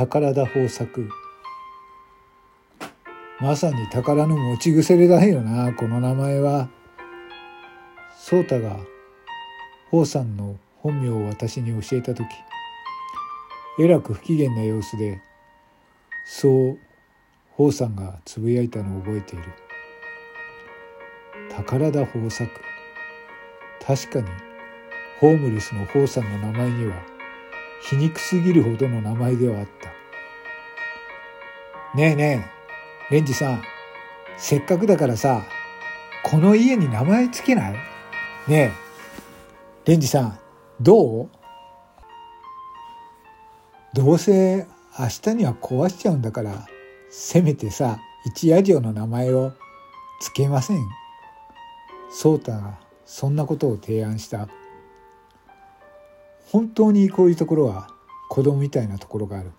[0.00, 1.10] 宝田豊作。
[3.38, 6.70] まさに宝の持ち腐れだよなこの名前は。
[8.18, 8.78] 宗太が
[9.90, 12.24] 宝さんの本名を私に教えた時
[13.78, 15.20] えらく不機嫌な様子で
[16.24, 16.78] そう
[17.50, 19.44] 宝さんがつぶやいたのを覚えている。
[21.50, 22.50] 宝田豊作。
[23.86, 24.28] 確かに
[25.18, 27.09] ホームレスの宝さんの名前には
[27.82, 29.90] 皮肉すぎるほどの名前ではあった。
[31.96, 32.50] ねえね
[33.10, 33.62] えレンジさん
[34.38, 35.42] せっかくだからさ
[36.22, 37.72] この家に名前つけない？
[37.72, 37.78] ね
[38.48, 38.72] え
[39.86, 40.38] レンジさん
[40.80, 41.28] どう？
[43.92, 46.68] どうせ明日には壊しちゃうんだから
[47.10, 49.52] せめてさ一夜城の名前を
[50.20, 50.86] つけません。
[52.12, 54.48] 颯太がそんなことを提案した。
[56.50, 57.88] 本当にこういうところは
[58.28, 59.52] 子供みたいなところがある。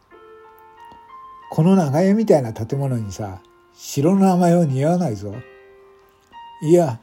[1.50, 3.42] この長屋みたいな建物にさ
[3.74, 5.34] 城の名前は似合わないぞ。
[6.62, 7.00] いや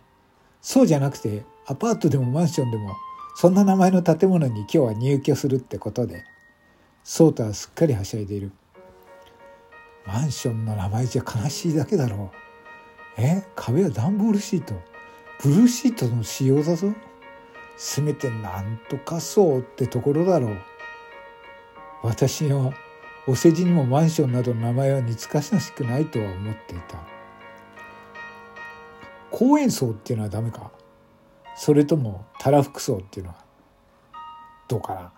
[0.60, 2.96] そうじゃなくてアパートでもマンションでも
[3.36, 6.24] そんな名前の建物に今日は入居するってことで
[7.04, 8.52] 颯太はすっかりはしゃいでいる。
[10.06, 12.30] マンションの名前じゃ悲しいだけだろ
[13.16, 13.20] う。
[13.20, 14.74] え壁は段ボールシート。
[15.42, 16.92] ブルーシートの仕様だぞ。
[17.78, 20.58] せめてなんとかそうってところだろう。
[22.02, 22.72] 私は
[23.26, 26.98] お世辞にもマンションなどの名前は似つかしくないとは思っていた。
[29.30, 30.70] 公園層っていうのはダメか？
[31.54, 33.36] それともたらふく層っていうのは？
[34.66, 35.12] どうかな？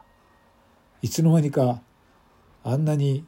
[1.01, 1.81] いつの間にか
[2.63, 3.25] あんなに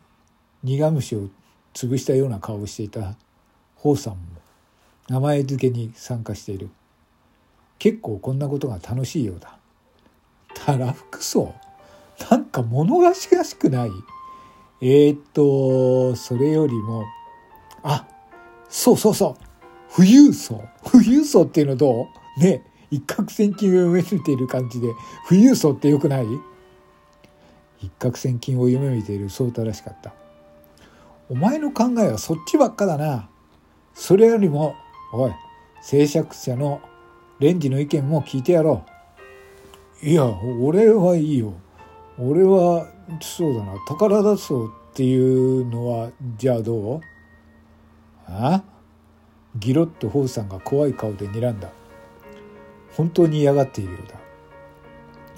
[0.62, 1.28] 苦虫を
[1.72, 3.14] 潰したような顔をしていた
[3.76, 4.20] 宝さんも
[5.08, 6.68] 名前付けに参加している。
[7.82, 9.58] 結構こんなことが楽しいようだ。
[10.54, 11.52] たらふく層
[12.30, 13.90] なんか物がしらしくない？
[14.80, 17.02] えー、っとそれよりも
[17.82, 18.06] あ
[18.68, 19.34] そうそうそう。
[19.96, 20.62] 富裕層。
[20.84, 22.06] 富裕層っていうのど
[22.36, 22.40] う？
[22.40, 24.86] ね一攫千金を夢見ている感じで。
[25.28, 26.26] 富裕層ってよくない？
[27.80, 29.28] 一攫千金を夢見ている。
[29.28, 30.12] そうたらしかった。
[31.28, 33.28] お前の考えはそっちばっかだな。
[33.92, 34.76] それよりも
[35.12, 35.32] おい
[35.82, 36.80] 制作者の
[37.42, 38.84] レンジの意見も聞いてやろ
[40.00, 40.06] う。
[40.06, 40.24] いや
[40.60, 41.54] 俺はいいよ。
[42.16, 42.86] 俺は
[43.20, 43.74] そうだな。
[43.88, 47.00] 宝だそうっていうのはじゃあどう？
[48.28, 48.62] あ？
[49.56, 51.70] ギロッとホウさんが怖い顔で睨んだ。
[52.96, 54.14] 本当に嫌がっているようだ。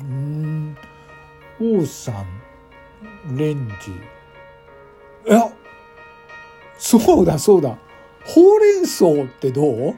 [0.01, 0.77] うーん。
[1.59, 2.13] ホウさ
[3.27, 3.93] んレンジ。
[5.31, 5.51] いや
[6.77, 7.79] そうだそうだ。
[8.27, 9.95] ほうれん草ってどう？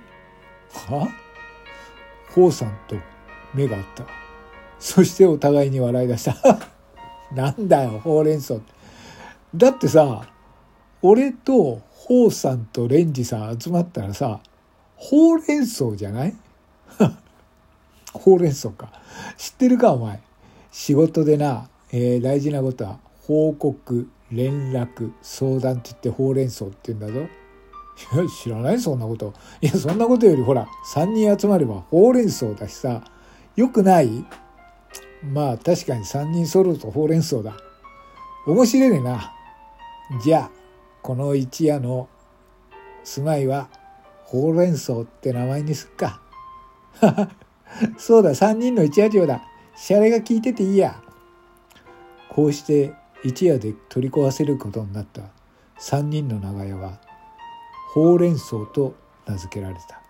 [0.73, 1.09] は？
[2.37, 2.95] ホウさんと
[3.53, 4.05] 目が合った。
[4.79, 6.37] そしてお互いに笑い出した。
[7.35, 8.55] なんだよほうれん草。
[8.55, 8.73] って
[9.57, 10.29] だってさ
[11.03, 14.41] 俺とホウさんとレンジさん集まったらさ
[14.97, 16.35] ほうれん草じゃない？
[18.13, 18.93] ほうれん草か。
[19.37, 20.21] 知ってるかお前？
[20.71, 27.27] 仕事でな、えー、大事なことは報告連絡相談って言ってほうれん草って言うんだぞ。
[28.15, 29.33] いや知らないそんなこと。
[29.61, 33.03] いやそんなことよりほら3人集まればほうれん草だしさ。
[33.57, 34.25] よくない？
[35.33, 37.57] まあ確かに3人揃うとほうれん草だ。
[38.47, 39.33] 面白いねな。
[40.23, 40.51] じゃあ
[41.03, 42.09] この一夜の
[43.03, 43.69] 住まいは
[44.25, 46.21] ほうれん草って名前にすっか。
[47.99, 49.43] そうだ3人の一夜城だ。
[49.75, 51.01] シャレが効いてていいや。
[52.29, 52.93] こうして
[53.25, 55.23] 一夜で取り壊せることになった
[55.81, 57.01] 3人の長屋は
[57.97, 58.95] ほうれん草と
[59.27, 60.03] 名付けられた。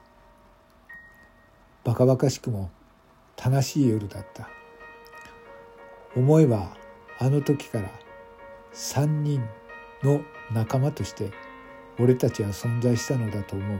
[1.84, 2.69] バカバカしくも
[3.40, 4.49] 楽しい夜だった。
[6.16, 6.76] 思えば
[7.20, 7.88] あの時から
[8.75, 9.40] 3人
[10.02, 10.20] の
[10.52, 11.31] 仲間として
[12.00, 13.78] 俺たちは存在したのだと思う。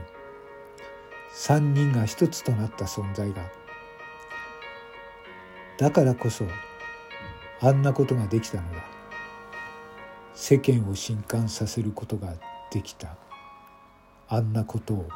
[1.33, 3.51] 3人が一つとなった存在が。
[5.77, 6.45] だからこそ
[7.59, 8.85] あんなことができたのだ。
[10.33, 12.35] 世間を震撼させることが
[12.71, 13.26] できた。
[14.29, 15.09] あんなことを。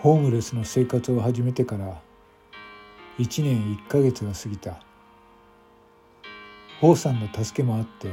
[0.00, 2.00] ホームレスの生活を始めてから
[3.18, 4.80] 1年1ヶ月が過ぎた。
[6.80, 8.08] 王さんの助けもあって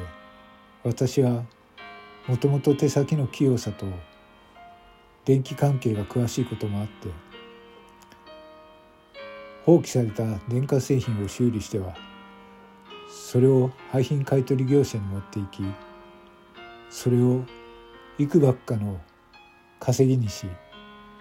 [0.84, 1.44] 私は
[2.28, 3.86] もともと手先の器用さと
[5.24, 7.10] 電気関係が詳しいこともあって
[9.66, 11.96] 放棄された電化製品を修理しては
[13.10, 15.64] それを廃品買取業者に持っていき
[16.90, 17.44] それを
[18.18, 19.02] いくばっかの
[19.80, 20.48] 稼ぎにし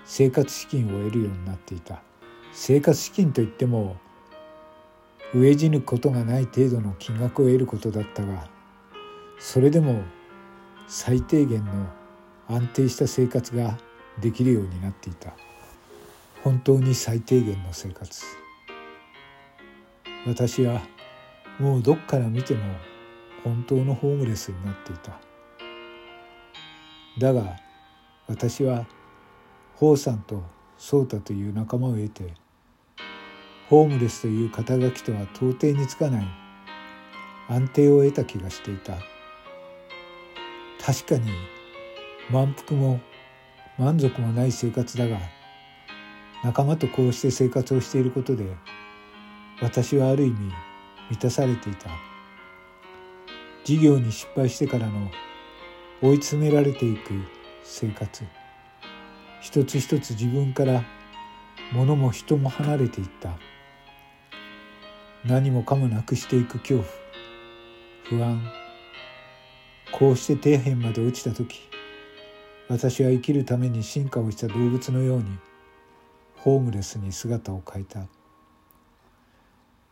[0.05, 2.03] 生活資金を得るようになっていた。
[2.57, 3.97] 生活資金といっても
[5.33, 8.49] 飢え死ぬことがない程度の金額を得ることだったが
[9.41, 10.03] それでも
[10.87, 11.73] 最低限の
[12.47, 13.77] 安定した生活が
[14.21, 15.35] できるようになっていた。
[16.45, 18.23] 本当に最低限の生活。
[20.27, 20.83] 私は
[21.59, 22.61] もうどっから見ても
[23.43, 25.19] 本当のホームレスになっていた。
[27.19, 27.57] だが
[28.27, 28.85] 私は
[29.77, 30.43] 宝さんと
[30.77, 32.35] 颯太という仲間を得て
[33.71, 36.27] ホームレスという肩書きとは到底につかない
[37.49, 38.99] 安定を得た気がしていた。
[40.85, 41.31] 確かに
[42.31, 43.01] 満腹も
[43.79, 45.19] 満足もない生活だが
[46.45, 48.55] 仲間とこうして生活をしていることで
[49.63, 50.53] 私はある意味
[51.11, 51.89] 満たされていた。
[53.65, 55.11] 事業に失敗してからの
[56.03, 57.13] 追い詰められていく
[57.63, 58.25] 生活。
[59.41, 60.85] 一つ一つ自分から
[61.73, 63.39] 物も人も離れていった。
[65.25, 66.87] 何もかもなくしていく恐怖。
[68.05, 68.43] 不安。
[69.93, 71.71] こうして底辺まで落ちた時
[72.69, 75.39] 私は生きるために進化をした動物のように
[76.45, 78.07] ホームレスに姿を変えた。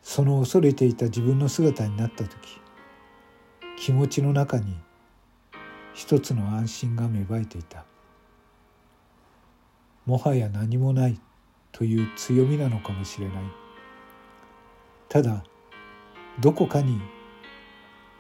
[0.03, 2.61] その恐れていた自分の姿になった時
[3.79, 4.77] 気持ちの中に
[5.95, 7.87] 一つの安心が芽生えていた。
[10.05, 11.19] もはや何もない
[11.71, 13.45] という強みなのかもしれない。
[15.09, 15.45] ただ
[16.39, 17.01] どこかに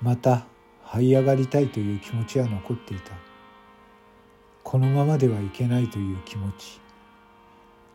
[0.01, 0.47] また
[0.87, 3.13] 這い上がりたいという気持ちは残っていた。
[4.63, 6.82] このままではいけないという気持ち。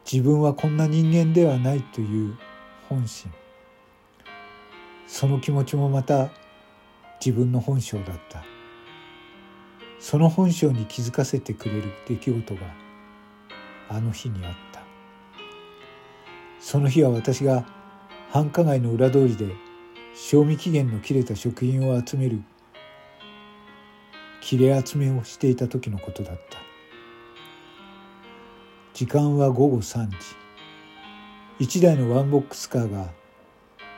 [0.09, 2.38] 自分はこんな人間ではないという
[2.88, 3.30] 本心。
[5.06, 6.30] その気持ちもまた
[7.19, 8.45] 自分の本性だった。
[10.00, 12.62] その本性に気づかせてくれる出来事が
[13.89, 14.81] あの日にあった。
[16.62, 17.65] その日は私が
[18.31, 19.54] 繁華街の裏通りで
[20.15, 22.42] 賞味期限の切れた食品を集める
[24.39, 26.67] 切れ集めをしていた時のことだった。
[28.98, 30.18] 時間は午後3時。
[31.60, 33.12] 一台のワンボックスカーが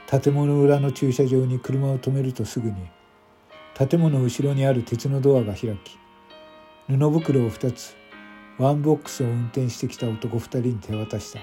[0.07, 2.75] 建物裏の駐車場に車を止めるとすぐに
[3.75, 5.97] 建物後ろにある鉄のドアが開き
[6.89, 7.95] 布袋を2つ
[8.57, 11.39] ワンボックスを運転してきた男2人に手渡した。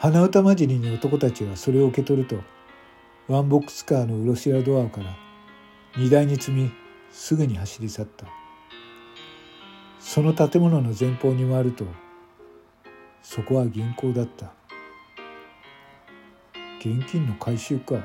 [0.00, 2.36] 鼻歌混じりに男たちはそれを受け取ると
[3.28, 5.16] ワンボックスカーのうしろドアから
[5.96, 6.70] 荷台に積み
[7.10, 8.43] すぐに走り去った。
[10.06, 11.86] その建物の前方に回ると
[13.22, 14.52] そこは銀行だった。
[16.78, 17.96] 現金の回収か。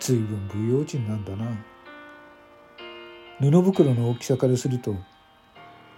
[0.00, 1.46] 随分不用心なんだな。
[3.40, 4.96] 布袋の大きさからすると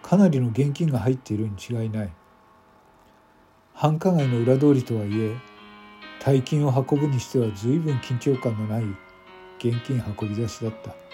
[0.02, 2.12] かなりの現金が入っているに違いない。
[3.72, 5.34] 繁華街の裏通りとはいえ
[6.20, 8.84] 大金を運ぶにしては随分緊張感のない
[9.58, 11.05] 現金運び出しだった。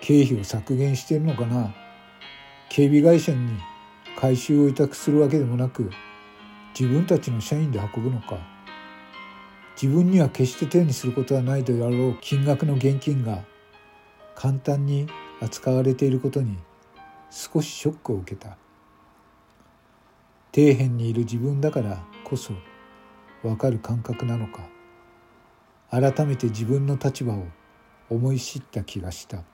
[0.00, 1.74] 経費を削減しているのかな
[2.68, 3.58] 警備会社に
[4.18, 5.90] 回収を委託するわけでもなく
[6.78, 8.38] 自分たちの社員で運ぶのか
[9.80, 13.44] 自分には決して手にすることはないであろう金額の現金が
[14.34, 15.06] 簡単に
[15.40, 16.58] 扱われていることに
[17.30, 18.56] 少しショックを受けた。
[20.52, 22.52] 底辺にいる自分だからこそ
[23.44, 24.68] わかる感覚なのか
[25.90, 27.46] 改めて自分の立場を
[28.08, 29.44] 思い知った気がした。